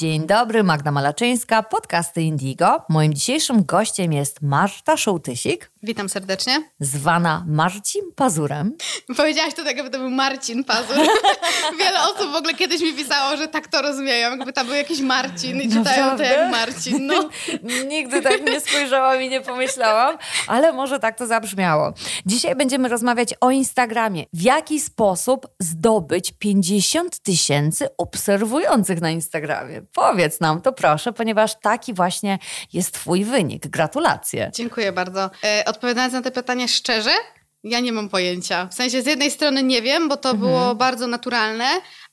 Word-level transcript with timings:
Dzień 0.00 0.26
dobry, 0.26 0.62
Magda 0.62 0.90
Malaczyńska, 0.90 1.62
podcasty 1.62 2.22
Indigo. 2.22 2.82
Moim 2.88 3.14
dzisiejszym 3.14 3.64
gościem 3.64 4.12
jest 4.12 4.42
Marta 4.42 4.96
Szołtysik, 4.96 5.70
Witam 5.82 6.08
serdecznie. 6.08 6.70
zwana 6.80 7.44
Marcin 7.48 8.02
Pazurem. 8.16 8.76
Powiedziałaś 9.16 9.54
to 9.54 9.64
tak, 9.64 9.76
jakby 9.76 9.90
to 9.90 9.98
był 9.98 10.10
Marcin 10.10 10.64
Pazur. 10.64 10.96
Wiele 11.78 12.02
osób 12.02 12.32
w 12.32 12.34
ogóle 12.34 12.54
kiedyś 12.54 12.80
mi 12.80 12.92
pisało, 12.92 13.36
że 13.36 13.48
tak 13.48 13.68
to 13.68 13.82
rozumieją, 13.82 14.30
jakby 14.30 14.52
tam 14.52 14.66
był 14.66 14.74
jakiś 14.74 15.00
Marcin 15.00 15.60
i 15.60 15.72
czytają 15.72 16.16
to 16.16 16.22
jak 16.22 16.50
Marcin. 16.50 17.06
No. 17.06 17.28
Nigdy 17.88 18.22
tak 18.22 18.46
nie 18.46 18.60
spojrzałam 18.60 19.22
i 19.22 19.28
nie 19.28 19.40
pomyślałam, 19.40 20.18
ale 20.46 20.72
może 20.72 20.98
tak 20.98 21.18
to 21.18 21.26
zabrzmiało. 21.26 21.92
Dzisiaj 22.26 22.56
będziemy 22.56 22.88
rozmawiać 22.88 23.34
o 23.40 23.50
Instagramie. 23.50 24.24
W 24.32 24.42
jaki 24.42 24.80
sposób 24.80 25.46
zdobyć 25.58 26.32
50 26.38 27.18
tysięcy 27.18 27.88
obserwujących 27.98 29.00
na 29.00 29.10
Instagramie? 29.10 29.82
Powiedz 29.94 30.40
nam 30.40 30.62
to 30.62 30.72
proszę, 30.72 31.12
ponieważ 31.12 31.60
taki 31.60 31.94
właśnie 31.94 32.38
jest 32.72 32.94
Twój 32.94 33.24
wynik. 33.24 33.66
Gratulacje. 33.66 34.50
Dziękuję 34.54 34.92
bardzo. 34.92 35.30
E, 35.44 35.64
odpowiadając 35.66 36.14
na 36.14 36.22
te 36.22 36.30
pytania 36.30 36.68
szczerze, 36.68 37.10
ja 37.64 37.80
nie 37.80 37.92
mam 37.92 38.08
pojęcia. 38.08 38.66
W 38.66 38.74
sensie 38.74 39.02
z 39.02 39.06
jednej 39.06 39.30
strony 39.30 39.62
nie 39.62 39.82
wiem, 39.82 40.08
bo 40.08 40.16
to 40.16 40.34
było 40.34 40.74
bardzo 40.74 41.06
naturalne, 41.06 41.64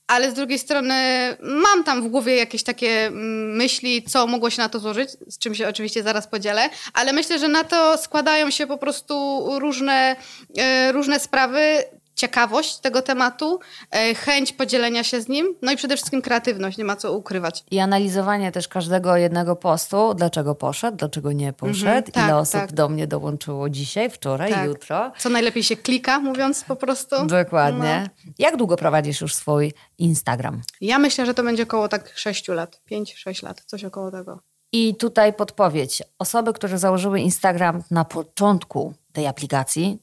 ale 0.08 0.32
z 0.32 0.34
drugiej 0.34 0.60
strony 0.60 0.94
mam 1.42 1.84
tam 1.84 2.04
w 2.04 2.08
głowie 2.08 2.36
jakieś 2.36 2.64
takie 2.64 3.06
mm, 3.08 3.56
myśli, 3.56 4.04
co 4.04 4.28
mogło 4.28 4.50
się 4.50 4.62
na 4.62 4.70
to 4.70 4.80
złożyć, 4.80 5.10
z 5.28 5.38
czym 5.38 5.56
się 5.56 5.68
oczywiście 5.68 6.04
zaraz 6.04 6.28
podzielę, 6.28 6.70
ale 6.94 7.14
myślę, 7.14 7.40
że 7.40 7.48
na 7.48 7.64
to 7.64 7.98
składają 7.98 8.52
się 8.52 8.68
po 8.68 8.78
prostu 8.78 9.46
różne, 9.60 10.16
e, 10.58 10.92
różne 10.92 11.20
sprawy. 11.20 11.84
Ciekawość 12.22 12.78
tego 12.78 13.02
tematu, 13.02 13.60
e, 13.92 14.16
chęć 14.16 14.54
podzielenia 14.54 15.04
się 15.04 15.22
z 15.22 15.28
nim, 15.28 15.56
no 15.62 15.72
i 15.72 15.76
przede 15.78 15.96
wszystkim 15.96 16.22
kreatywność, 16.22 16.78
nie 16.78 16.84
ma 16.84 16.96
co 16.96 17.14
ukrywać. 17.14 17.64
I 17.72 17.80
analizowanie 17.80 18.52
też 18.52 18.68
każdego 18.68 19.18
jednego 19.18 19.56
postu, 19.56 20.14
dlaczego 20.14 20.56
poszedł, 20.56 20.98
dlaczego 20.98 21.32
nie 21.32 21.54
poszedł, 21.54 21.80
Mhm, 21.88 22.04
tak, 22.04 22.24
ile 22.24 22.38
osób 22.38 22.62
tak. 22.62 22.72
do 22.74 22.90
mnie 22.90 23.08
dołączyło 23.08 23.70
dzisiaj, 23.70 24.10
wczoraj, 24.10 24.52
Tak. 24.52 24.66
jutro. 24.66 25.12
Co 25.18 25.30
najlepiej 25.30 25.64
się 25.64 25.76
klika, 25.76 26.20
mówiąc 26.20 26.64
po 26.64 26.76
prostu. 26.76 27.26
Dokładnie. 27.26 28.10
Jak 28.40 28.58
długo 28.58 28.76
prowadzisz 28.78 29.22
już 29.22 29.36
swój 29.36 29.74
Instagram? 29.98 30.62
Ja 30.82 31.00
myślę, 31.00 31.26
że 31.26 31.34
to 31.34 31.44
będzie 31.44 31.64
około 31.64 31.88
tak 31.88 32.12
6 32.16 32.48
lat, 32.48 32.82
5-6 32.92 33.44
lat, 33.44 33.62
coś 33.66 33.84
około 33.84 34.12
tego. 34.12 34.40
I 34.72 34.96
tutaj 34.96 35.34
podpowiedź. 35.34 36.04
Osoby, 36.20 36.54
które 36.54 36.78
założyły 36.78 37.20
Instagram 37.20 37.84
na 37.92 38.06
początku 38.06 38.94
tej 39.14 39.28
aplikacji, 39.28 40.00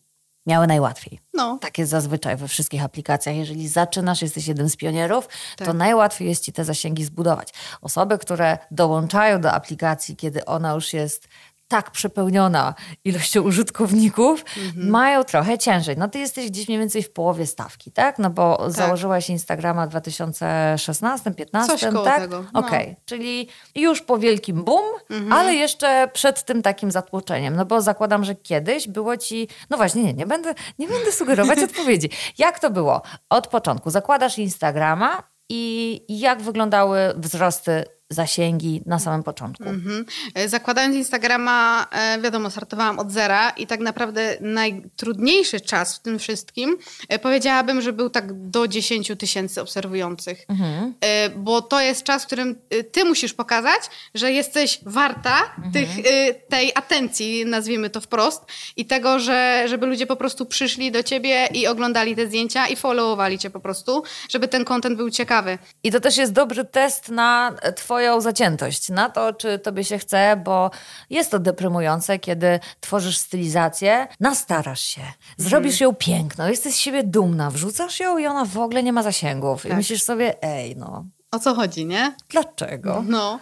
miały 0.46 0.66
najłatwiej. 0.66 1.23
No, 1.34 1.58
Tak 1.60 1.78
jest 1.78 1.90
zazwyczaj 1.90 2.36
we 2.36 2.48
wszystkich 2.48 2.84
aplikacjach. 2.84 3.36
Jeżeli 3.36 3.68
zaczynasz, 3.68 4.22
jesteś 4.22 4.46
jednym 4.46 4.68
z 4.68 4.76
pionierów, 4.76 5.28
to 5.56 5.64
Tak. 5.64 5.74
najłatwiej 5.74 6.28
jest 6.28 6.44
ci 6.44 6.52
te 6.52 6.64
zasięgi 6.64 7.04
zbudować. 7.04 7.52
Osoby, 7.82 8.18
które 8.18 8.58
dołączają 8.70 9.40
do 9.40 9.52
aplikacji, 9.52 10.16
kiedy 10.16 10.44
ona 10.44 10.72
już 10.72 10.92
jest 10.92 11.28
tak 11.68 11.90
przepełniona 11.90 12.74
ilością 13.04 13.42
użytkowników, 13.42 14.44
Mhm. 14.66 14.90
mają 14.90 15.24
trochę 15.24 15.58
ciężej. 15.58 15.96
No 15.98 16.08
ty 16.08 16.18
jesteś 16.18 16.50
gdzieś 16.50 16.68
mniej 16.68 16.80
więcej 16.80 17.02
w 17.02 17.12
połowie 17.12 17.46
stawki, 17.46 17.92
tak? 17.92 18.18
No 18.18 18.30
bo 18.30 18.64
założyłaś 18.70 19.30
Instagrama 19.30 19.86
w 19.86 19.90
2016-15, 19.90 21.66
Coś 21.66 21.84
koło 21.92 22.04
tak? 22.04 22.20
tego, 22.20 22.44
no. 22.52 22.60
Okej, 22.60 22.96
czyli 23.04 23.48
już 23.74 24.02
po 24.02 24.18
wielkim 24.18 24.64
boom, 24.64 24.84
Mhm. 25.10 25.32
ale 25.32 25.54
jeszcze 25.54 26.08
przed 26.12 26.44
tym 26.44 26.62
takim 26.62 26.90
zatłoczeniem. 26.90 27.56
No 27.56 27.64
bo 27.66 27.82
zakładam, 27.82 28.24
że 28.24 28.34
kiedyś 28.34 28.88
było 28.88 29.16
ci... 29.16 29.48
No 29.70 29.76
właśnie, 29.76 30.04
nie, 30.04 30.14
nie 30.14 30.26
będę, 30.26 30.54
nie 30.78 30.88
będę 30.88 31.12
sugerować 31.22 31.58
odpowiedzi. 31.58 32.10
Jak 32.38 32.58
to 32.60 32.70
było? 32.70 33.02
Od 33.30 33.46
początku 33.46 33.90
zakładasz 33.90 34.38
Instagrama 34.38 35.22
i 35.48 36.00
jak 36.08 36.42
wyglądały 36.42 36.98
wzrosty 37.16 37.84
zasięgi 38.10 38.82
na 38.86 38.98
samym 38.98 39.22
początku? 39.22 39.64
Mhm. 39.64 40.04
E, 40.34 40.48
Zakładając 40.48 40.96
Instagrama, 40.96 41.86
e, 41.92 42.20
wiadomo, 42.20 42.50
startowałam 42.50 42.98
od 42.98 43.12
zera 43.12 43.50
i 43.50 43.66
tak 43.66 43.80
naprawdę 43.80 44.36
najtrudniejszy 44.40 45.60
czas 45.60 45.96
w 45.96 46.00
tym 46.00 46.18
wszystkim 46.18 46.76
e, 47.08 47.18
powiedziałabym, 47.18 47.80
że 47.80 47.92
był 47.92 48.10
tak 48.10 48.48
do 48.50 48.68
10 48.68 49.12
tysięcy 49.18 49.60
obserwujących. 49.60 50.44
Mhm. 50.48 50.94
Bo 51.36 51.62
to 51.62 51.80
jest 51.80 52.02
czas, 52.02 52.22
w 52.22 52.26
którym 52.26 52.56
ty 52.92 53.04
musisz 53.04 53.34
pokazać, 53.34 53.80
że 54.14 54.32
jesteś 54.32 54.80
warta 54.82 55.54
tych, 55.72 55.88
e, 55.98 56.34
tej 56.34 56.72
atencji, 56.74 57.46
nazwijmy 57.46 57.90
to 57.90 58.00
wprost, 58.00 58.42
i 58.76 58.86
tego, 58.86 59.18
że, 59.18 59.64
żeby 59.68 59.86
ludzie 59.86 60.06
po 60.06 60.16
prostu 60.16 60.46
przyszli 60.46 60.92
do 60.92 61.02
ciebie 61.02 61.48
i 61.54 61.66
oglądali 61.66 62.16
te 62.16 62.26
zdjęcia 62.26 62.66
i 62.66 62.76
followowali 62.76 63.38
cię 63.38 63.50
po 63.50 63.60
prostu, 63.60 64.02
żeby 64.28 64.48
ten 64.48 64.64
content 64.64 64.96
był 64.96 65.10
ciekawy. 65.10 65.58
I 65.82 65.92
to 65.92 66.00
też 66.00 66.16
jest 66.16 66.32
dobry 66.32 66.64
test 66.64 67.08
na 67.08 67.54
Twoją 67.94 68.20
zaciętość, 68.20 68.88
na 68.88 69.10
to, 69.10 69.32
czy 69.32 69.58
Tobie 69.58 69.84
się 69.84 69.98
chce, 69.98 70.40
bo 70.44 70.70
jest 71.10 71.30
to 71.30 71.38
deprymujące, 71.38 72.18
kiedy 72.18 72.60
tworzysz 72.80 73.18
stylizację, 73.18 74.06
nastarasz 74.20 74.80
się, 74.80 75.00
zrobisz 75.36 75.80
ją 75.80 75.94
piękną, 75.94 76.48
jesteś 76.48 76.74
z 76.74 76.78
siebie 76.78 77.02
dumna, 77.02 77.50
wrzucasz 77.50 78.00
ją 78.00 78.18
i 78.18 78.26
ona 78.26 78.44
w 78.44 78.58
ogóle 78.58 78.82
nie 78.82 78.92
ma 78.92 79.02
zasięgów. 79.02 79.64
I 79.64 79.68
Tak. 79.68 79.76
myślisz 79.76 80.02
sobie, 80.02 80.42
ej, 80.42 80.76
no, 80.76 81.04
O 81.30 81.38
co 81.38 81.54
chodzi, 81.54 81.86
nie? 81.86 82.14
dlaczego? 82.28 83.04
No, 83.06 83.38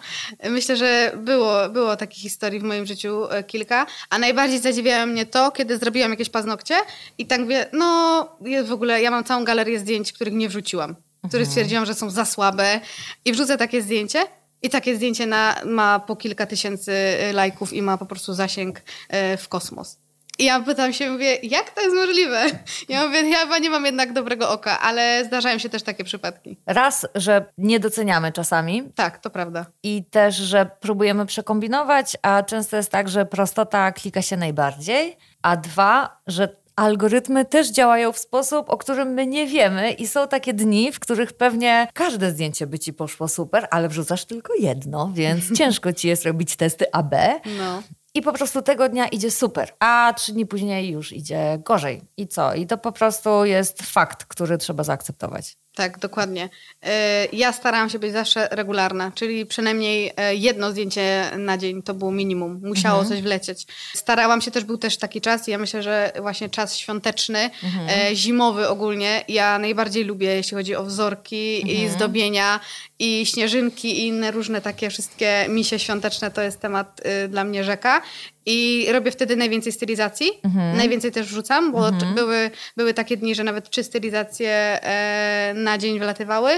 myślę, 0.49 0.77
że 0.77 1.11
było, 1.17 1.69
było 1.69 1.95
takich 1.95 2.23
historii 2.23 2.59
w 2.59 2.63
moim 2.63 2.85
życiu 2.85 3.29
e, 3.31 3.43
kilka, 3.43 3.85
a 4.09 4.19
najbardziej 4.19 4.59
zadziwiało 4.59 5.05
mnie 5.05 5.25
to, 5.25 5.51
kiedy 5.51 5.77
zrobiłam 5.77 6.11
jakieś 6.11 6.29
paznokcie 6.29 6.75
i 7.17 7.25
tak 7.25 7.41
mówię, 7.41 7.65
no 7.73 8.29
jest 8.45 8.69
w 8.69 8.73
ogóle, 8.73 9.01
ja 9.01 9.11
mam 9.11 9.23
całą 9.23 9.43
galerię 9.43 9.79
zdjęć, 9.79 10.13
których 10.13 10.33
nie 10.33 10.49
wrzuciłam, 10.49 10.95
które 11.27 11.45
stwierdziłam, 11.45 11.85
że 11.85 11.93
są 11.93 12.09
za 12.09 12.25
słabe 12.25 12.79
i 13.25 13.31
wrzucę 13.31 13.57
takie 13.57 13.81
zdjęcie 13.81 14.19
i 14.63 14.69
takie 14.69 14.95
zdjęcie 14.95 15.25
na, 15.25 15.55
ma 15.65 15.99
po 15.99 16.15
kilka 16.15 16.45
tysięcy 16.45 16.91
e, 16.91 17.33
lajków 17.33 17.73
i 17.73 17.81
ma 17.81 17.97
po 17.97 18.05
prostu 18.05 18.33
zasięg 18.33 18.81
e, 19.09 19.37
w 19.37 19.47
kosmos. 19.49 19.97
I 20.39 20.45
ja 20.45 20.59
pytam 20.59 20.93
się, 20.93 21.09
mówię, 21.11 21.35
jak 21.43 21.69
to 21.69 21.81
jest 21.81 21.95
możliwe? 21.95 22.45
Ja 22.89 23.07
mówię, 23.07 23.29
ja 23.29 23.37
chyba 23.39 23.57
nie 23.59 23.69
mam 23.69 23.85
jednak 23.85 24.13
dobrego 24.13 24.49
oka, 24.49 24.79
ale 24.79 25.25
zdarzają 25.25 25.57
się 25.57 25.69
też 25.69 25.83
takie 25.83 26.03
przypadki. 26.03 26.57
Raz, 26.65 27.05
że 27.15 27.45
nie 27.57 27.79
doceniamy 27.79 28.31
czasami 28.31 28.83
Tak, 28.95 29.17
to 29.19 29.29
prawda. 29.29 29.65
i 29.83 30.05
też, 30.05 30.35
że 30.35 30.69
próbujemy 30.79 31.25
przekombinować, 31.25 32.17
a 32.21 32.43
często 32.43 32.77
jest 32.77 32.91
tak, 32.91 33.09
że 33.09 33.25
prostota 33.25 33.91
klika 33.91 34.21
się 34.21 34.37
najbardziej, 34.37 35.17
a 35.41 35.57
dwa, 35.57 36.17
że 36.27 36.62
algorytmy 36.75 37.45
też 37.45 37.71
działają 37.71 38.11
w 38.11 38.17
sposób, 38.17 38.69
o 38.69 38.77
którym 38.77 39.07
my 39.07 39.27
nie 39.27 39.47
wiemy 39.47 39.91
i 39.91 40.07
są 40.07 40.27
takie 40.27 40.53
dni, 40.53 40.91
w 40.91 40.99
których 40.99 41.33
pewnie 41.33 41.87
każde 41.93 42.31
zdjęcie 42.31 42.67
by 42.67 42.79
ci 42.79 42.93
poszło 42.93 43.27
super, 43.27 43.67
ale 43.71 43.89
wrzucasz 43.89 44.25
tylko 44.25 44.53
jedno, 44.59 45.11
więc 45.13 45.51
ciężko 45.57 45.93
ci 45.93 46.07
jest 46.07 46.25
robić 46.25 46.55
testy 46.55 46.91
AB. 46.91 47.15
No. 47.57 47.83
I 48.15 48.21
po 48.21 48.33
prostu 48.33 48.61
tego 48.61 48.89
dnia 48.89 49.07
idzie 49.07 49.31
super, 49.31 49.69
a 49.79 50.13
trzy 50.17 50.33
dni 50.33 50.45
później 50.45 50.89
już 50.89 51.11
idzie 51.11 51.59
gorzej. 51.65 52.01
I 52.17 52.27
co? 52.27 52.53
I 52.53 52.67
to 52.67 52.77
po 52.77 52.91
prostu 52.91 53.45
jest 53.45 53.81
fakt, 53.81 54.25
który 54.25 54.57
trzeba 54.57 54.83
zaakceptować. 54.83 55.57
Tak, 55.75 55.99
dokładnie. 55.99 56.49
E, 56.83 57.25
Ja 57.33 57.53
starałam 57.53 57.89
się 57.89 57.99
być 57.99 58.13
zawsze 58.13 58.47
regularna, 58.51 59.11
czyli 59.15 59.45
przynajmniej 59.45 60.11
e, 60.17 60.35
jedno 60.35 60.71
zdjęcie 60.71 61.31
na 61.37 61.57
dzień 61.57 61.83
to 61.83 61.93
było 61.93 62.11
minimum. 62.11 62.61
Musiało 62.63 63.05
coś 63.05 63.21
wlecieć. 63.21 63.67
Starałam 63.95 64.41
się 64.41 64.51
też, 64.51 64.63
był 64.63 64.77
też 64.77 64.97
taki 64.97 65.21
czas, 65.21 65.47
ja 65.47 65.57
myślę, 65.57 65.83
że 65.83 66.11
właśnie 66.21 66.49
czas 66.49 66.77
świąteczny, 66.77 67.49
e, 67.89 68.15
zimowy 68.15 68.67
ogólnie, 68.69 69.23
ja 69.27 69.59
najbardziej 69.59 70.03
lubię, 70.03 70.27
jeśli 70.35 70.57
chodzi 70.57 70.75
o 70.75 70.83
wzorki 70.83 71.71
i 71.71 71.89
zdobienia 71.89 72.59
i 72.99 73.25
śnieżynki 73.25 73.99
i 73.99 74.07
inne 74.07 74.31
różne 74.31 74.61
takie 74.61 74.89
wszystkie 74.89 75.45
misie 75.49 75.79
świąteczne, 75.79 76.31
to 76.31 76.41
jest 76.41 76.59
temat 76.59 77.01
y, 77.25 77.27
dla 77.27 77.43
mnie 77.43 77.63
rzeka. 77.63 78.01
I 78.45 78.87
robię 78.91 79.11
wtedy 79.11 79.35
najwięcej 79.35 79.71
stylizacji. 79.71 80.31
Najwięcej 80.77 81.11
też 81.11 81.27
wrzucam, 81.27 81.71
bo 81.71 81.91
t- 81.91 82.05
były, 82.15 82.51
były 82.77 82.93
takie 82.93 83.17
dni, 83.17 83.35
że 83.35 83.43
nawet 83.43 83.69
trzy 83.69 83.83
stylizacje 83.83 84.49
e, 84.51 85.53
na 85.55 85.77
dzień 85.77 85.99
wylatywały. 85.99 86.51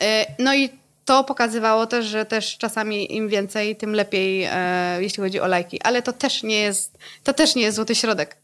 E, 0.00 0.26
no 0.38 0.54
i 0.54 0.70
to 1.04 1.24
pokazywało 1.24 1.86
też, 1.86 2.06
że 2.06 2.24
też 2.24 2.58
czasami 2.58 3.16
im 3.16 3.28
więcej, 3.28 3.76
tym 3.76 3.92
lepiej, 3.94 4.44
e, 4.52 4.96
jeśli 5.02 5.22
chodzi 5.22 5.40
o 5.40 5.46
lajki. 5.46 5.82
Ale 5.82 6.02
to 6.02 6.12
też 6.12 6.42
nie 6.42 6.58
jest, 6.58 6.98
to 7.24 7.32
też 7.32 7.54
nie 7.54 7.62
jest 7.62 7.76
złoty 7.76 7.94
środek. 7.94 8.36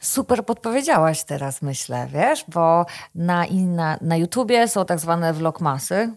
Super 0.00 0.44
podpowiedziałaś 0.44 1.24
teraz, 1.24 1.62
myślę, 1.62 2.08
wiesz, 2.12 2.44
bo 2.48 2.86
na, 3.14 3.46
na, 3.52 3.98
na 4.00 4.16
YouTubie 4.16 4.68
są 4.68 4.84
tak 4.84 4.98
zwane 4.98 5.32
vlogmasy, 5.32 6.10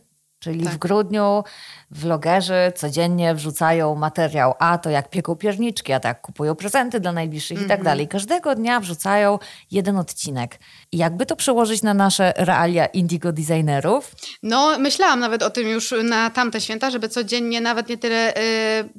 Czyli 0.48 0.64
Tak. 0.64 0.74
w 0.74 0.78
grudniu 0.78 1.44
vlogerzy 1.92 2.72
codziennie 2.76 3.36
wrzucają 3.36 3.96
materiał, 3.96 4.54
a 4.60 4.78
to 4.78 4.90
jak 4.90 5.10
pieką 5.10 5.36
pierniczki, 5.36 5.94
a 5.94 6.00
to 6.00 6.08
jak 6.08 6.22
kupują 6.22 6.56
prezenty 6.56 7.00
dla 7.00 7.12
najbliższych 7.12 7.58
i 7.58 7.62
Mhm. 7.62 7.70
tak 7.80 7.84
dalej. 7.86 8.08
Każdego 8.08 8.56
dnia 8.56 8.80
wrzucają 8.80 9.40
jeden 9.72 9.98
odcinek. 9.98 10.60
I 10.92 10.98
jakby 10.98 11.26
to 11.26 11.36
przełożyć 11.36 11.82
na 11.84 11.94
nasze 11.94 12.34
realia 12.38 12.86
indigo 12.86 13.32
designerów? 13.32 14.12
No, 14.44 14.80
myślałam 14.80 15.20
nawet 15.20 15.44
o 15.44 15.50
tym 15.50 15.68
już 15.68 15.94
na 16.04 16.30
tamte 16.30 16.62
święta, 16.62 16.92
żeby 16.92 17.10
codziennie 17.10 17.62
nawet 17.62 17.90
nie 17.90 17.98
tyle 17.98 18.34
y, 18.38 18.40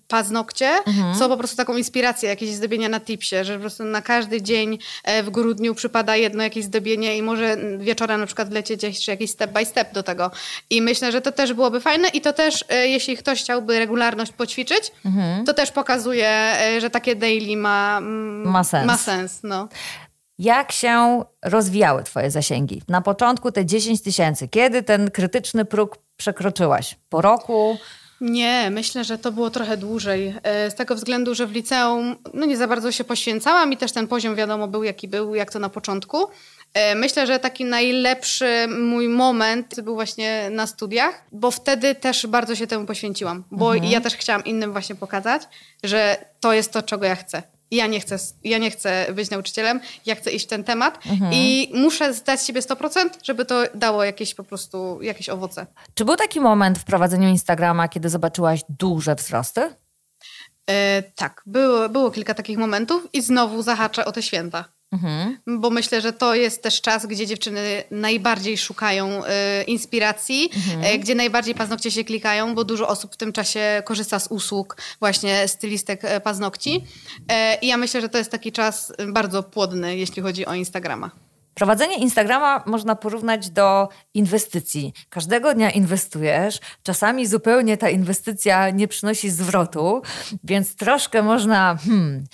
paznokcie, 0.08 0.70
co 1.18 1.28
po 1.28 1.36
prostu 1.36 1.56
taką 1.56 1.76
inspirację, 1.76 2.28
jakieś 2.28 2.50
zdobienia 2.54 2.88
na 2.88 3.00
tipsie, 3.00 3.44
że 3.44 3.54
po 3.54 3.60
prostu 3.60 3.84
na 3.84 4.02
każdy 4.02 4.42
dzień 4.42 4.78
e, 5.04 5.22
w 5.22 5.30
grudniu 5.30 5.74
przypada 5.74 6.16
jedno 6.16 6.42
jakieś 6.42 6.64
zdobienie 6.64 7.16
i 7.16 7.22
może 7.22 7.56
wieczorem 7.78 8.20
na 8.20 8.26
przykład 8.26 8.48
wlecieć 8.48 8.82
jeszcze 8.82 9.12
jakiś 9.12 9.30
step 9.30 9.52
by 9.52 9.64
step 9.64 9.92
do 9.92 10.02
tego. 10.02 10.30
I 10.70 10.82
myślę, 10.82 11.12
że 11.12 11.20
to 11.20 11.32
też 11.38 11.52
byłoby 11.52 11.80
fajne 11.80 12.08
i 12.08 12.20
to 12.20 12.32
też, 12.32 12.64
e, 12.68 12.88
jeśli 12.88 13.16
ktoś 13.16 13.42
chciałby 13.42 13.78
regularność 13.78 14.32
poćwiczyć, 14.32 14.92
to 15.46 15.54
też 15.54 15.70
pokazuje, 15.70 16.28
e, 16.28 16.80
że 16.80 16.90
takie 16.90 17.16
daily 17.16 17.56
ma, 17.56 17.98
mm, 17.98 18.50
Ma 18.50 18.64
sens. 18.64 18.86
Ma 18.86 18.96
sens, 18.96 19.40
no. 19.42 19.68
Jak 20.38 20.72
się 20.72 21.24
rozwijały 21.44 22.02
Twoje 22.02 22.30
zasięgi? 22.30 22.82
Na 22.88 23.00
początku 23.00 23.52
te 23.52 23.66
10 23.66 24.02
tysięcy. 24.02 24.48
Kiedy 24.48 24.82
ten 24.82 25.10
krytyczny 25.10 25.64
próg 25.64 25.98
przekroczyłaś? 26.16 26.96
Po 27.08 27.20
roku? 27.20 27.78
Nie, 28.20 28.70
myślę, 28.70 29.04
że 29.04 29.18
to 29.18 29.32
było 29.32 29.50
trochę 29.50 29.76
dłużej. 29.76 30.34
e, 30.42 30.70
Z 30.70 30.74
tego 30.74 30.94
względu, 30.94 31.34
że 31.34 31.46
w 31.46 31.52
liceum 31.52 32.16
no 32.34 32.46
nie 32.46 32.56
za 32.56 32.66
bardzo 32.68 32.92
się 32.92 33.04
poświęcałam 33.04 33.72
i 33.72 33.76
też 33.76 33.92
ten 33.92 34.08
poziom 34.08 34.34
wiadomo 34.34 34.68
był 34.68 34.82
jaki 34.84 35.08
był, 35.08 35.34
jak 35.34 35.52
to 35.52 35.58
na 35.58 35.68
początku. 35.68 36.26
E, 36.74 36.94
Myślę, 36.94 37.26
że 37.26 37.38
taki 37.38 37.64
najlepszy 37.64 38.66
mój 38.78 39.08
moment 39.08 39.80
był 39.80 39.94
właśnie 39.94 40.48
na 40.50 40.66
studiach, 40.66 41.24
bo 41.32 41.50
wtedy 41.50 41.94
też 41.94 42.26
bardzo 42.26 42.54
się 42.54 42.66
temu 42.66 42.86
poświęciłam, 42.86 43.44
bo 43.50 43.74
ja 43.74 44.00
też 44.00 44.14
chciałam 44.14 44.44
innym 44.44 44.72
właśnie 44.72 44.94
pokazać, 44.94 45.42
że 45.84 46.24
to 46.40 46.52
jest 46.52 46.72
to, 46.72 46.82
czego 46.82 47.06
ja 47.06 47.16
chcę. 47.16 47.42
Ja 47.70 47.86
nie 47.86 48.00
chcę, 48.00 48.18
ja 48.44 48.58
nie 48.58 48.70
chcę 48.70 49.06
być 49.14 49.30
nauczycielem, 49.30 49.80
ja 50.06 50.14
chcę 50.14 50.30
iść 50.30 50.46
w 50.46 50.48
ten 50.48 50.64
temat 50.64 50.98
i 51.32 51.72
muszę 51.74 52.14
zdać 52.14 52.42
siebie 52.42 52.60
100%, 52.60 53.08
żeby 53.22 53.44
to 53.44 53.62
dało 53.74 54.04
jakieś 54.04 54.34
po 54.34 54.44
prostu 54.44 55.02
jakieś 55.02 55.28
owoce. 55.28 55.66
Czy 55.94 56.04
był 56.04 56.16
taki 56.16 56.40
moment 56.40 56.78
w 56.78 56.84
prowadzeniu 56.84 57.28
Instagrama, 57.28 57.88
kiedy 57.88 58.08
zobaczyłaś 58.08 58.60
duże 58.68 59.14
wzrosty? 59.14 59.74
E, 60.70 61.02
tak, 61.02 61.42
było, 61.46 61.88
było 61.88 62.10
kilka 62.10 62.34
takich 62.34 62.58
momentów 62.58 63.08
i 63.12 63.22
znowu 63.22 63.62
zahaczę 63.62 64.04
o 64.04 64.12
te 64.12 64.22
święta. 64.22 64.64
Mhm. 64.92 65.38
Bo 65.60 65.70
myślę, 65.70 66.00
że 66.00 66.12
to 66.12 66.34
jest 66.34 66.62
też 66.62 66.80
czas, 66.80 67.06
gdzie 67.06 67.26
dziewczyny 67.26 67.84
najbardziej 67.90 68.58
szukają 68.58 69.24
e, 69.24 69.62
inspiracji, 69.62 70.50
e, 70.82 70.98
gdzie 70.98 71.14
najbardziej 71.14 71.54
paznokcie 71.54 71.90
się 71.90 72.04
klikają, 72.04 72.54
bo 72.54 72.64
dużo 72.64 72.88
osób 72.88 73.14
w 73.14 73.16
tym 73.16 73.32
czasie 73.32 73.82
korzysta 73.84 74.18
z 74.18 74.26
usług 74.26 74.76
właśnie 75.00 75.48
stylistek 75.48 76.04
e, 76.04 76.20
paznokci. 76.20 76.84
E, 77.28 77.58
I 77.62 77.66
ja 77.66 77.76
myślę, 77.76 78.00
że 78.00 78.08
to 78.08 78.18
jest 78.18 78.30
taki 78.30 78.52
czas 78.52 78.92
e, 78.98 79.06
bardzo 79.06 79.42
płodny, 79.42 79.96
jeśli 79.96 80.22
chodzi 80.22 80.46
o 80.46 80.54
Instagrama. 80.54 81.10
Prowadzenie 81.58 81.96
Instagrama 81.96 82.62
można 82.66 82.94
porównać 82.94 83.50
do 83.50 83.88
inwestycji. 84.14 84.92
Każdego 85.08 85.54
dnia 85.54 85.70
inwestujesz, 85.70 86.58
czasami 86.82 87.26
zupełnie 87.26 87.76
ta 87.76 87.90
inwestycja 87.90 88.70
nie 88.70 88.88
przynosi 88.88 89.30
zwrotu, 89.30 90.02
więc 90.44 90.76
troszkę 90.76 91.22
można 91.22 91.76
hmm, 91.84 92.24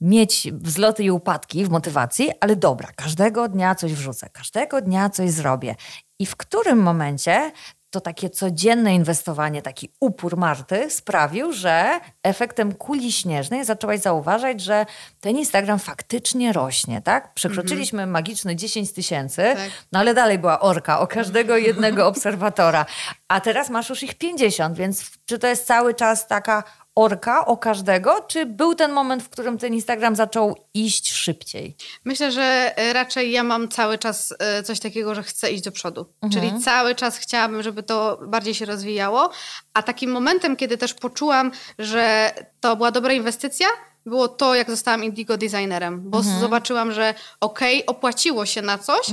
mieć 0.00 0.48
wzloty 0.52 1.04
i 1.04 1.10
upadki 1.10 1.64
w 1.64 1.70
motywacji, 1.70 2.30
ale 2.40 2.56
dobra, 2.56 2.88
każdego 2.96 3.48
dnia 3.48 3.74
coś 3.74 3.92
wrzucę, 3.92 4.28
każdego 4.32 4.80
dnia 4.80 5.10
coś 5.10 5.30
zrobię. 5.30 5.74
I 6.18 6.26
w 6.26 6.36
którym 6.36 6.78
momencie 6.78 7.52
to 7.94 8.00
takie 8.00 8.30
codzienne 8.30 8.94
inwestowanie, 8.94 9.62
taki 9.62 9.90
upór 10.00 10.36
Marty 10.36 10.90
sprawił, 10.90 11.52
że 11.52 12.00
efektem 12.22 12.74
kuli 12.74 13.12
śnieżnej 13.12 13.64
zaczęłaś 13.64 14.00
zauważać, 14.00 14.60
że 14.60 14.86
ten 15.20 15.36
Instagram 15.36 15.78
faktycznie 15.78 16.52
rośnie, 16.52 17.02
tak? 17.02 17.34
Przekroczyliśmy 17.34 18.06
magiczne 18.06 18.56
10 18.56 18.92
tysięcy, 18.92 19.42
Tak. 19.42 19.70
no 19.92 19.98
ale 19.98 20.14
dalej 20.14 20.38
była 20.38 20.60
orka 20.60 21.00
o 21.00 21.06
każdego 21.06 21.56
jednego 21.56 22.06
obserwatora, 22.12 22.86
a 23.28 23.40
teraz 23.40 23.70
masz 23.70 23.88
już 23.88 24.02
ich 24.02 24.14
50, 24.14 24.76
więc 24.76 25.10
czy 25.26 25.38
to 25.38 25.46
jest 25.46 25.66
cały 25.66 25.94
czas 25.94 26.26
taka 26.26 26.64
orka 26.94 27.46
o 27.46 27.56
każdego, 27.56 28.24
czy 28.28 28.46
był 28.46 28.74
ten 28.74 28.92
moment, 28.92 29.22
w 29.22 29.28
którym 29.28 29.58
ten 29.58 29.74
Instagram 29.74 30.16
zaczął 30.16 30.56
iść 30.74 31.12
szybciej? 31.12 31.76
Myślę, 32.04 32.32
że 32.32 32.72
e, 32.76 32.92
raczej 32.92 33.30
ja 33.30 33.42
mam 33.42 33.68
cały 33.68 33.98
czas 33.98 34.34
e, 34.38 34.62
coś 34.62 34.80
takiego, 34.80 35.14
że 35.14 35.22
chcę 35.22 35.50
iść 35.50 35.62
do 35.62 35.72
przodu. 35.72 36.06
Czyli 36.32 36.50
cały 36.62 36.94
czas 36.94 37.18
chciałabym, 37.18 37.62
żeby 37.62 37.82
to 37.82 38.18
bardziej 38.26 38.54
się 38.54 38.64
rozwijało. 38.64 39.30
A 39.74 39.82
takim 39.82 40.10
momentem, 40.10 40.56
kiedy 40.56 40.78
też 40.78 40.94
poczułam, 40.94 41.50
że 41.78 42.32
to 42.60 42.76
była 42.76 42.90
dobra 42.90 43.12
inwestycja, 43.12 43.66
było 44.06 44.28
to, 44.28 44.54
jak 44.54 44.70
zostałam 44.70 45.04
Indigo 45.04 45.36
designerem, 45.36 46.10
bo 46.10 46.22
zobaczyłam, 46.40 46.92
że 46.92 47.14
okej, 47.40 47.86
opłaciło 47.86 48.46
się 48.46 48.62
na 48.62 48.78
coś. 48.78 49.06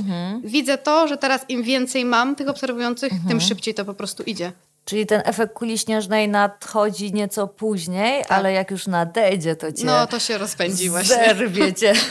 Widzę 0.44 0.78
to, 0.78 1.08
że 1.08 1.16
teraz 1.16 1.44
im 1.50 1.62
więcej 1.62 2.04
mam 2.04 2.36
tych 2.36 2.48
obserwujących, 2.48 3.12
tym 3.28 3.40
szybciej 3.40 3.74
to 3.74 3.84
po 3.84 3.94
prostu 3.94 4.22
idzie. 4.22 4.52
Czyli 4.84 5.06
ten 5.06 5.22
efekt 5.24 5.54
kuli 5.54 5.78
śnieżnej 5.78 6.28
nadchodzi 6.28 7.12
nieco 7.12 7.48
później, 7.48 8.24
ale 8.28 8.52
jak 8.52 8.70
już 8.70 8.86
nadejdzie, 8.86 9.56
to 9.56 9.72
cię 9.72 9.86
Tak. 9.86 9.86
No 9.86 10.06
to 10.06 10.18
się 10.18 10.38
rozpędzi 10.38 10.90
właśnie. 10.90 11.16
zerwie 11.16 11.74
cię. 11.74 11.92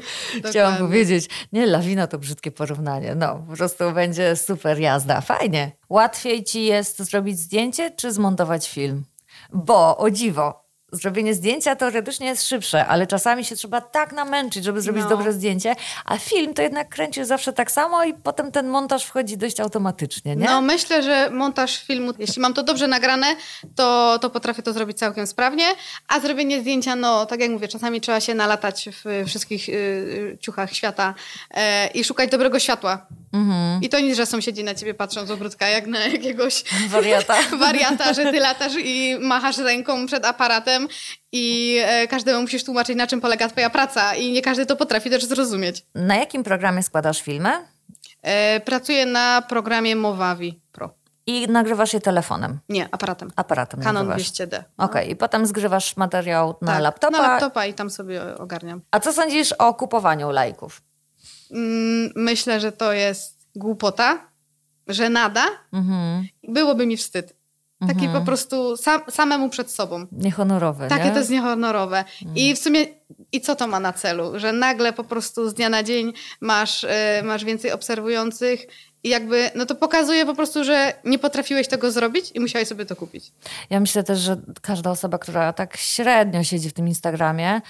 Chciałam 0.50 0.76
powiedzieć, 0.76 1.28
nie, 1.52 1.66
lawina 1.66 2.06
to 2.06 2.18
brzydkie 2.18 2.50
porównanie. 2.50 3.14
No, 3.14 3.44
po 3.50 3.56
prostu 3.56 3.92
będzie 3.92 4.36
super 4.36 4.78
jazda. 4.78 5.20
Fajnie. 5.20 5.72
Łatwiej 5.88 6.44
ci 6.44 6.64
jest 6.64 7.02
zrobić 7.02 7.38
zdjęcie, 7.38 7.90
czy 7.90 8.12
zmontować 8.12 8.70
film? 8.70 9.04
Bo, 9.52 9.98
o 9.98 10.10
dziwo, 10.10 10.64
zrobienie 10.92 11.34
zdjęcia 11.34 11.76
teoretycznie 11.76 12.26
jest 12.26 12.48
szybsze, 12.48 12.86
ale 12.86 13.06
czasami 13.06 13.44
się 13.44 13.56
trzeba 13.56 13.80
tak 13.80 14.12
namęczyć, 14.12 14.64
żeby 14.64 14.80
zrobić 14.80 15.02
No. 15.02 15.08
dobre 15.08 15.32
zdjęcie, 15.32 15.76
a 16.04 16.18
film 16.18 16.54
to 16.54 16.62
jednak 16.62 16.88
kręcisz 16.88 17.26
zawsze 17.26 17.52
tak 17.52 17.70
samo 17.70 18.04
i 18.04 18.14
potem 18.14 18.52
ten 18.52 18.68
montaż 18.68 19.04
wchodzi 19.04 19.36
dość 19.36 19.60
automatycznie, 19.60 20.36
nie? 20.36 20.46
No 20.46 20.60
myślę, 20.60 21.02
że 21.02 21.30
montaż 21.30 21.84
filmu, 21.84 22.12
jeśli 22.18 22.42
mam 22.42 22.54
to 22.54 22.62
dobrze 22.62 22.88
nagrane, 22.88 23.26
to, 23.76 24.18
to 24.18 24.30
potrafię 24.30 24.62
to 24.62 24.72
zrobić 24.72 24.98
całkiem 24.98 25.26
sprawnie, 25.26 25.64
a 26.08 26.20
zrobienie 26.20 26.60
zdjęcia, 26.60 26.96
no 26.96 27.26
tak 27.26 27.40
jak 27.40 27.50
mówię, 27.50 27.68
czasami 27.68 28.00
trzeba 28.00 28.20
się 28.20 28.34
nalatać 28.34 28.88
w 29.04 29.24
wszystkich 29.28 29.68
y, 29.68 29.72
y, 29.72 30.38
ciuchach 30.40 30.72
świata 30.74 31.14
e, 31.50 31.86
i 31.86 32.04
szukać 32.04 32.30
dobrego 32.30 32.58
światła. 32.58 33.06
I 33.82 33.88
to 33.88 34.00
nic, 34.00 34.16
że 34.16 34.26
sąsiedzi 34.26 34.64
na 34.64 34.74
ciebie 34.74 34.94
patrzą 34.94 35.26
z 35.26 35.30
ogródka 35.30 35.68
jak 35.68 35.86
na 35.86 35.98
jakiegoś 36.06 36.64
Wariata. 36.88 37.34
wariata, 37.66 38.14
że 38.14 38.32
ty 38.32 38.40
latasz 38.40 38.72
i 38.84 39.16
machasz 39.20 39.58
ręką 39.58 40.06
przed 40.06 40.24
aparatem 40.26 40.81
i 41.32 41.76
e, 41.84 42.08
każdemu 42.08 42.40
musisz 42.42 42.64
tłumaczyć, 42.64 42.96
na 42.96 43.06
czym 43.06 43.20
polega 43.20 43.48
twoja 43.48 43.70
praca 43.70 44.14
i 44.14 44.32
nie 44.32 44.42
każdy 44.42 44.66
to 44.66 44.76
potrafi 44.76 45.10
też 45.10 45.24
zrozumieć. 45.24 45.86
Na 45.94 46.16
jakim 46.16 46.42
programie 46.42 46.82
składasz 46.82 47.22
filmy? 47.22 47.50
E, 48.22 48.60
pracuję 48.60 49.06
na 49.06 49.42
programie 49.48 49.96
Movavi 49.96 50.60
Pro. 50.72 50.94
I 51.26 51.48
nagrywasz 51.48 51.92
je 51.94 52.00
telefonem, 52.00 52.58
Nie, 52.68 52.88
aparatem. 52.92 53.30
aparatem 53.36 53.80
Canon 53.82 54.06
nagrywasz. 54.08 54.32
200D. 54.32 54.62
Okej, 54.78 55.10
i 55.10 55.16
potem 55.16 55.46
zgrywasz 55.46 55.96
materiał 55.96 56.54
na 56.62 56.72
Tak, 56.72 56.82
laptopa. 56.82 57.18
Na 57.18 57.28
laptopa 57.28 57.66
i 57.66 57.74
tam 57.74 57.90
sobie 57.90 58.38
ogarniam. 58.38 58.80
A 58.90 59.00
co 59.00 59.12
sądzisz 59.12 59.52
o 59.52 59.74
kupowaniu 59.74 60.30
lajków? 60.30 60.82
Mm, 61.50 62.12
Myślę, 62.16 62.60
że 62.60 62.72
to 62.72 62.92
jest 62.92 63.46
głupota, 63.56 64.18
że 64.88 65.10
nada. 65.10 65.44
Mhm. 65.72 66.26
Byłoby 66.48 66.86
mi 66.86 66.96
wstyd. 66.96 67.36
Taki 67.86 68.08
po 68.08 68.20
prostu 68.20 68.76
sam, 68.76 69.00
samemu 69.10 69.48
przed 69.48 69.70
sobą. 69.70 70.06
Niehonorowe, 70.12 70.88
Takie 70.88 71.04
nie? 71.04 71.10
to 71.10 71.18
jest 71.18 71.30
niehonorowe. 71.30 72.04
I 72.34 72.54
w 72.54 72.58
sumie, 72.58 72.86
i 73.32 73.40
co 73.40 73.56
to 73.56 73.66
ma 73.66 73.80
na 73.80 73.92
celu? 73.92 74.38
Że 74.38 74.52
nagle 74.52 74.92
po 74.92 75.04
prostu 75.04 75.48
z 75.48 75.54
dnia 75.54 75.68
na 75.68 75.82
dzień 75.82 76.12
masz, 76.40 76.84
e, 76.84 77.22
masz 77.24 77.44
więcej 77.44 77.72
obserwujących 77.72 78.66
i 79.04 79.08
jakby, 79.08 79.50
no 79.54 79.66
to 79.66 79.74
pokazuje 79.74 80.26
po 80.26 80.34
prostu, 80.34 80.64
że 80.64 80.94
nie 81.04 81.18
potrafiłeś 81.18 81.68
tego 81.68 81.90
zrobić 81.90 82.30
i 82.34 82.40
musiałeś 82.40 82.68
sobie 82.68 82.86
to 82.86 82.96
kupić. 82.96 83.32
Ja 83.70 83.80
myślę 83.80 84.02
też, 84.04 84.18
że 84.18 84.36
każda 84.62 84.90
osoba, 84.90 85.18
która 85.18 85.52
tak 85.52 85.76
średnio 85.76 86.44
siedzi 86.44 86.70
w 86.70 86.72
tym 86.72 86.88
Instagramie, 86.88 87.60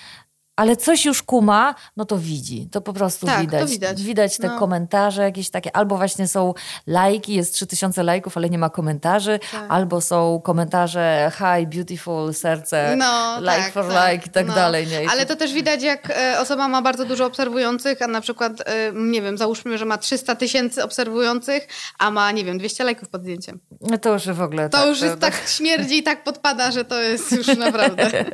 ale 0.62 0.76
coś 0.76 1.04
już 1.04 1.22
kuma, 1.22 1.74
no 1.96 2.04
to 2.04 2.18
widzi. 2.18 2.68
To 2.72 2.80
po 2.80 2.92
prostu 2.92 3.26
Tak, 3.26 3.34
to 3.36 3.40
widać. 3.40 3.70
widać. 3.70 4.02
Widać 4.02 4.36
te 4.38 4.46
No. 4.48 4.58
komentarze 4.58 5.22
jakieś 5.22 5.50
takie, 5.50 5.76
albo 5.76 5.96
właśnie 5.96 6.28
są 6.28 6.54
lajki, 6.86 7.34
jest 7.34 7.54
3000 7.54 8.02
lajków, 8.02 8.36
ale 8.36 8.50
nie 8.50 8.58
ma 8.58 8.70
komentarzy, 8.70 9.38
Tak. 9.52 9.64
albo 9.68 10.00
są 10.00 10.40
komentarze 10.44 11.32
hi, 11.38 11.66
beautiful, 11.66 12.34
serce, 12.34 12.96
No, 12.96 13.36
like 13.40 13.52
tak, 13.62 13.72
for 13.72 13.88
tak, 13.88 14.12
like 14.12 14.26
i 14.26 14.30
tak 14.30 14.46
no. 14.46 14.54
dalej. 14.54 14.86
Nie? 14.86 15.10
Ale 15.10 15.26
to 15.26 15.36
też 15.36 15.52
widać, 15.52 15.82
jak 15.82 16.10
e, 16.10 16.40
osoba 16.40 16.68
ma 16.68 16.82
bardzo 16.82 17.04
dużo 17.04 17.26
obserwujących, 17.26 18.02
a 18.02 18.06
na 18.06 18.20
przykład, 18.20 18.52
e, 18.60 18.92
nie 18.94 19.22
wiem, 19.22 19.38
załóżmy, 19.38 19.78
że 19.78 19.84
ma 19.84 19.98
300 19.98 20.34
tysięcy 20.36 20.84
obserwujących, 20.84 21.68
a 21.98 22.10
ma, 22.10 22.32
nie 22.32 22.44
wiem, 22.44 22.58
200 22.58 22.84
lajków 22.84 23.08
pod 23.08 23.22
zdjęciem. 23.22 23.60
No 23.80 23.98
to 23.98 24.12
już 24.12 24.28
w 24.28 24.42
ogóle 24.42 24.68
To 24.68 24.78
tak, 24.78 24.88
już 24.88 25.00
jest 25.00 25.18
tak 25.18 25.34
śmierdzi 25.46 25.98
i 25.98 26.02
tak 26.02 26.24
podpada, 26.24 26.70
że 26.70 26.84
to 26.84 27.02
jest 27.02 27.32
już 27.32 27.46
naprawdę. 27.66 28.10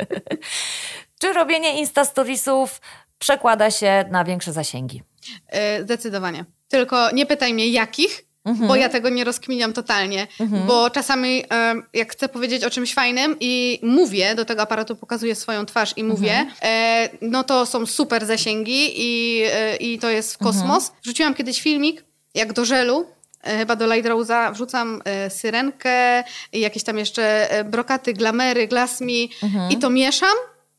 Czy 1.19 1.33
robienie 1.33 1.79
Insta 1.81 2.05
Storiesów 2.05 2.81
przekłada 3.19 3.71
się 3.71 4.05
na 4.11 4.25
większe 4.25 4.53
zasięgi? 4.53 5.03
E, 5.49 5.83
Zdecydowanie. 5.83 6.45
Tylko 6.69 7.11
nie 7.11 7.27
pytaj 7.27 7.55
mnie 7.55 7.69
jakich, 7.69 8.25
bo 8.67 8.77
ja 8.77 8.89
tego 8.89 9.09
nie 9.09 9.25
rozkminiam 9.25 9.73
totalnie. 9.73 10.27
Bo 10.67 10.91
czasami, 10.91 11.45
jak 11.95 12.13
chcę 12.13 12.29
powiedzieć 12.29 12.65
o 12.65 12.71
czymś 12.71 12.95
fajnym 12.95 13.37
i 13.41 13.81
mówię, 13.83 14.35
do 14.35 14.45
tego 14.45 14.63
aparatu 14.63 14.97
pokazuję 14.97 15.35
swoją 15.35 15.67
twarz 15.67 15.93
i 15.97 16.05
mówię, 16.05 16.47
e, 16.63 17.09
no 17.23 17.45
to 17.45 17.67
są 17.67 17.87
super 17.87 18.27
zasięgi 18.27 18.93
i, 18.97 19.43
e, 19.53 19.77
i 19.77 19.99
to 19.99 20.11
jest 20.11 20.35
w 20.35 20.39
kosmos. 20.39 20.93
Wrzuciłam 21.03 21.35
kiedyś 21.35 21.63
filmik, 21.63 22.05
jak 22.35 22.53
do 22.53 22.65
żelu, 22.65 23.07
chyba 23.45 23.77
do 23.77 23.95
Light 23.95 24.11
Rose'a, 24.11 24.53
wrzucam 24.53 25.03
syrenkę, 25.29 26.25
jakieś 26.53 26.85
tam 26.85 26.99
jeszcze 26.99 27.49
brokaty, 27.65 28.13
glamery, 28.13 28.69
glasmi 28.69 29.31
i 29.71 29.77
to 29.79 29.91
mieszam 29.91 30.35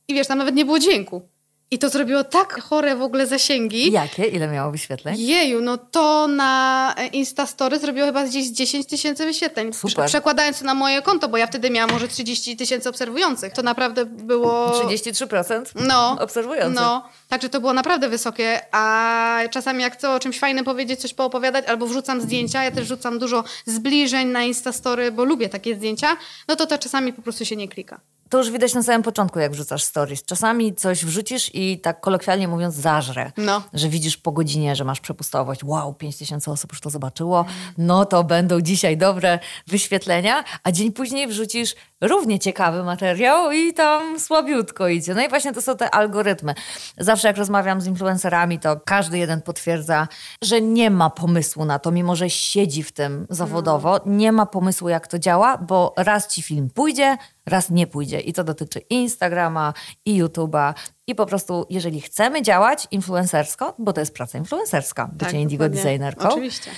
i 0.09 0.13
wiesz, 0.13 0.27
tam 0.27 0.37
nawet 0.37 0.55
nie 0.55 0.65
było 0.65 0.79
dźwięku. 0.79 1.29
I 1.71 1.79
to 1.79 1.89
zrobiło 1.89 2.23
tak 2.23 2.61
chore 2.61 2.95
w 2.95 3.01
ogóle 3.01 3.27
zasięgi. 3.27 3.91
Jakie? 3.91 4.25
Ile 4.25 4.47
miało 4.47 4.71
wyświetleń? 4.71 5.15
Jeju, 5.19 5.61
no 5.61 5.77
to 5.77 6.27
na 6.27 6.95
Instastory 7.13 7.79
zrobiło 7.79 8.05
chyba 8.05 8.23
gdzieś 8.23 8.47
10 8.47 8.85
tysięcy 8.87 9.25
wyświetleń. 9.25 9.73
Super. 9.73 9.91
Prze- 9.91 10.05
Przekładając 10.07 10.59
to 10.59 10.65
na 10.65 10.73
moje 10.73 11.01
konto, 11.01 11.27
bo 11.29 11.37
ja 11.37 11.47
wtedy 11.47 11.69
miałam 11.69 11.91
może 11.91 12.07
30 12.07 12.57
tysięcy 12.57 12.89
obserwujących. 12.89 13.53
To 13.53 13.63
naprawdę 13.63 14.05
było... 14.05 14.69
33% 14.89 15.61
No, 15.75 16.17
obserwujących. 16.19 16.75
no, 16.75 17.09
także 17.27 17.49
to 17.49 17.59
było 17.61 17.73
naprawdę 17.73 18.09
wysokie, 18.09 18.61
a 18.71 19.39
czasami 19.51 19.81
jak 19.83 19.93
chcę 19.93 20.09
o 20.09 20.19
czymś 20.19 20.39
fajnym 20.39 20.65
powiedzieć, 20.65 20.99
coś 20.99 21.13
poopowiadać, 21.13 21.65
albo 21.67 21.87
wrzucam 21.87 22.21
zdjęcia, 22.21 22.63
ja 22.63 22.71
też 22.71 22.83
wrzucam 22.85 23.19
dużo 23.19 23.43
zbliżeń 23.65 24.27
na 24.27 24.43
Instastory, 24.43 25.11
bo 25.11 25.23
lubię 25.23 25.49
takie 25.49 25.75
zdjęcia, 25.75 26.17
no 26.47 26.55
to 26.55 26.65
to 26.67 26.77
czasami 26.77 27.13
po 27.13 27.21
prostu 27.21 27.45
się 27.45 27.55
nie 27.55 27.67
klika. 27.67 27.99
To 28.29 28.37
już 28.37 28.51
widać 28.51 28.73
na 28.73 28.83
samym 28.83 29.03
początku, 29.03 29.39
jak 29.39 29.51
wrzucasz 29.51 29.83
stories. 29.83 30.23
Czasami 30.23 30.75
coś 30.75 31.05
wrzucisz 31.05 31.55
i 31.55 31.79
tak 31.79 32.01
kolokwialnie 32.01 32.47
mówiąc 32.47 32.75
zażre. 32.75 33.31
No. 33.37 33.63
Że 33.73 33.89
widzisz 33.89 34.17
po 34.17 34.31
godzinie, 34.31 34.75
że 34.75 34.83
masz 34.83 34.99
przepustowość. 34.99 35.63
Wow, 35.63 35.93
5 35.93 36.17
tysięcy 36.17 36.51
osób 36.51 36.71
już 36.71 36.81
to 36.81 36.89
zobaczyło. 36.89 37.45
No 37.77 38.05
to 38.05 38.23
będą 38.23 38.61
dzisiaj 38.61 38.97
dobre 38.97 39.39
wyświetlenia. 39.67 40.43
A 40.63 40.71
dzień 40.71 40.91
później 40.91 41.27
wrzucisz 41.27 41.75
równie 42.01 42.39
ciekawy 42.39 42.83
materiał 42.83 43.51
i 43.51 43.73
tam 43.73 44.19
słabiutko 44.19 44.87
idzie. 44.87 45.15
No 45.15 45.21
i 45.21 45.29
właśnie 45.29 45.53
to 45.53 45.61
są 45.61 45.77
te 45.77 45.91
algorytmy. 45.91 46.53
Zawsze 46.97 47.27
jak 47.27 47.37
rozmawiam 47.37 47.81
z 47.81 47.87
influencerami, 47.87 48.59
to 48.59 48.79
każdy 48.85 49.17
jeden 49.17 49.41
potwierdza, 49.41 50.07
że 50.43 50.61
nie 50.61 50.89
ma 50.89 51.09
pomysłu 51.09 51.65
na 51.65 51.79
to, 51.79 51.91
mimo 51.91 52.15
że 52.15 52.29
siedzi 52.29 52.83
w 52.83 52.91
tym 52.91 53.27
zawodowo, 53.29 53.99
nie 54.05 54.31
ma 54.31 54.45
pomysłu 54.45 54.89
jak 54.89 55.07
to 55.07 55.19
działa, 55.19 55.57
bo 55.57 55.93
raz 55.97 56.27
ci 56.27 56.41
film 56.41 56.69
pójdzie, 56.69 57.17
raz 57.49 57.69
nie 57.69 57.87
pójdzie. 57.87 58.19
I 58.19 58.33
to 58.33 58.43
dotyczy 58.43 58.79
i 58.79 58.95
Instagrama, 58.95 59.73
i 60.05 60.23
YouTube'a. 60.23 60.73
I 61.07 61.15
po 61.15 61.25
prostu, 61.25 61.65
jeżeli 61.69 62.01
chcemy 62.01 62.41
działać 62.41 62.87
influencersko, 62.91 63.75
bo 63.79 63.93
to 63.93 63.99
jest 63.99 64.13
praca 64.13 64.37
influencerska, 64.37 65.09
bycie 65.13 65.37
indigo 65.41 65.63
Tak, 65.63 65.71
dokładnie. 65.71 65.83
designerką, 65.91 66.29
Oczywiście. 66.29 66.71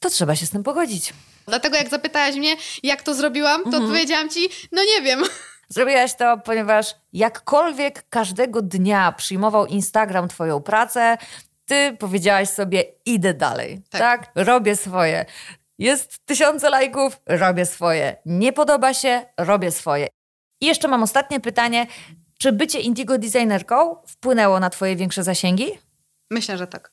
to 0.00 0.10
trzeba 0.10 0.36
się 0.36 0.46
z 0.46 0.50
tym 0.50 0.62
pogodzić. 0.62 1.14
Dlatego 1.46 1.76
jak 1.76 1.88
zapytałaś 1.88 2.34
mnie, 2.36 2.56
jak 2.82 3.02
to 3.02 3.14
zrobiłam, 3.14 3.60
to 3.62 3.66
Mhm. 3.66 3.84
odpowiedziałam 3.84 4.30
ci, 4.30 4.48
no 4.72 4.82
nie 4.84 5.02
wiem. 5.02 5.22
Zrobiłaś 5.68 6.14
to, 6.14 6.38
ponieważ 6.38 6.94
jakkolwiek 7.12 8.08
każdego 8.08 8.62
dnia 8.62 9.12
przyjmował 9.12 9.66
Instagram 9.66 10.28
twoją 10.28 10.60
pracę, 10.62 11.18
ty 11.66 11.96
powiedziałaś 11.98 12.48
sobie, 12.48 12.84
idę 13.06 13.34
dalej. 13.34 13.82
Tak. 13.90 14.00
Tak. 14.00 14.30
Robię 14.46 14.76
swoje. 14.76 15.24
Jest 15.78 16.18
tysiące 16.24 16.70
lajków, 16.70 17.20
robię 17.26 17.66
swoje. 17.66 18.16
Nie 18.26 18.52
podoba 18.52 18.94
się, 18.94 19.22
robię 19.38 19.70
swoje. 19.70 20.08
I 20.60 20.66
jeszcze 20.66 20.88
mam 20.88 21.02
ostatnie 21.02 21.40
pytanie. 21.40 21.86
Czy 22.38 22.52
bycie 22.52 22.80
indigo 22.80 23.18
designerką 23.18 23.96
wpłynęło 24.06 24.60
na 24.60 24.70
twoje 24.70 24.96
większe 24.96 25.24
zasięgi? 25.24 25.66
Myślę, 26.30 26.58
że 26.58 26.66
tak. 26.66 26.92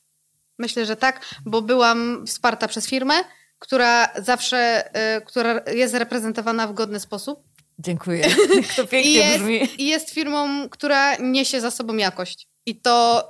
Myślę, 0.60 0.86
że 0.86 0.96
tak, 0.96 1.26
bo 1.46 1.62
byłam 1.62 2.28
wsparta 2.28 2.68
przez 2.68 2.88
firmę, 2.88 3.14
która 3.60 4.14
zawsze, 4.22 4.90
y, 5.18 5.22
która 5.22 5.62
jest 5.74 5.94
reprezentowana 5.94 6.68
w 6.68 6.74
godny 6.74 7.00
sposób. 7.00 7.44
Dziękuję. 7.80 8.26
To 8.76 8.84
I 8.84 8.88
pięknie 8.88 9.12
jest, 9.12 9.40
brzmi. 9.40 9.82
I 9.82 9.88
jest 9.88 10.10
firmą, 10.10 10.70
która 10.70 11.16
niesie 11.16 11.62
za 11.62 11.72
sobą 11.72 11.96
jakość. 11.96 12.48
I 12.66 12.76
to 12.76 13.30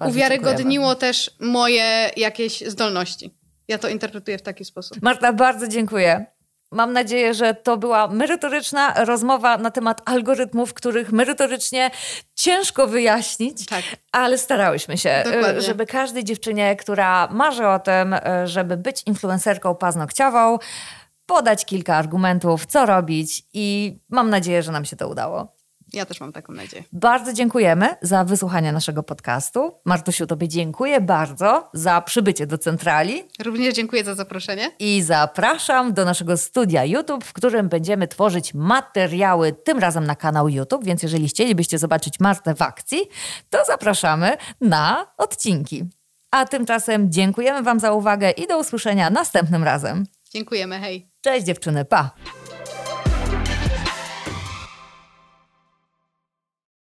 y, 0.00 0.06
uwiarygodniło 0.06 0.94
też 0.94 1.30
moje 1.40 2.10
jakieś 2.16 2.60
zdolności. 2.66 3.34
Ja 3.68 3.78
to 3.78 3.88
interpretuję 3.88 4.38
w 4.38 4.42
taki 4.42 4.64
sposób. 4.64 5.02
Marta, 5.02 5.32
bardzo 5.32 5.68
dziękuję. 5.68 6.26
Mam 6.72 6.92
nadzieję, 6.92 7.34
że 7.34 7.54
to 7.54 7.76
była 7.76 8.08
merytoryczna 8.08 9.04
rozmowa 9.04 9.58
na 9.58 9.70
temat 9.70 10.02
algorytmów, 10.04 10.74
których 10.74 11.12
merytorycznie 11.12 11.90
ciężko 12.34 12.86
wyjaśnić, 12.86 13.66
Tak. 13.66 13.82
ale 14.12 14.38
starałyśmy 14.38 14.98
się, 14.98 15.22
Dokładnie. 15.24 15.48
e, 15.48 15.60
żeby 15.60 15.86
każdej 15.86 16.24
dziewczynie, 16.24 16.76
która 16.76 17.28
marzy 17.30 17.66
o 17.66 17.78
tym, 17.78 18.12
e, 18.14 18.46
żeby 18.46 18.76
być 18.76 19.02
influencerką 19.06 19.74
paznokciową, 19.74 20.58
podać 21.26 21.64
kilka 21.64 21.96
argumentów, 21.96 22.66
co 22.66 22.86
robić 22.86 23.42
i 23.52 23.96
mam 24.08 24.30
nadzieję, 24.30 24.62
że 24.62 24.72
nam 24.72 24.84
się 24.84 24.96
to 24.96 25.08
udało. 25.08 25.54
Ja 25.94 26.06
też 26.06 26.20
mam 26.20 26.32
taką 26.32 26.52
nadzieję. 26.52 26.84
Bardzo 26.92 27.32
dziękujemy 27.32 27.96
za 28.02 28.24
wysłuchanie 28.24 28.72
naszego 28.72 29.02
podcastu. 29.02 29.72
Martusiu, 29.84 30.26
Tobie 30.26 30.48
dziękuję 30.48 31.00
bardzo 31.00 31.70
za 31.72 32.00
przybycie 32.00 32.46
do 32.46 32.58
centrali. 32.58 33.22
Również 33.44 33.74
dziękuję 33.74 34.04
za 34.04 34.14
zaproszenie. 34.14 34.70
I 34.78 35.02
zapraszam 35.02 35.94
do 35.94 36.04
naszego 36.04 36.36
studia 36.36 36.84
YouTube, 36.84 37.24
w 37.24 37.32
którym 37.32 37.68
będziemy 37.68 38.08
tworzyć 38.08 38.54
materiały, 38.54 39.52
tym 39.52 39.78
razem 39.78 40.04
na 40.04 40.16
kanał 40.16 40.48
YouTube, 40.48 40.84
więc 40.84 41.02
jeżeli 41.02 41.28
chcielibyście 41.28 41.78
zobaczyć 41.78 42.20
Martę 42.20 42.54
w 42.54 42.62
akcji, 42.62 43.00
to 43.50 43.64
zapraszamy 43.66 44.36
na 44.60 45.06
odcinki. 45.16 45.84
A 46.30 46.46
tymczasem 46.46 47.12
dziękujemy 47.12 47.62
Wam 47.62 47.80
za 47.80 47.92
uwagę 47.92 48.30
i 48.30 48.46
do 48.46 48.58
usłyszenia 48.58 49.10
następnym 49.10 49.64
razem. 49.64 50.06
Dziękujemy, 50.32 50.80
hej. 50.80 51.10
Cześć 51.20 51.46
dziewczyny, 51.46 51.84
pa! 51.84 52.10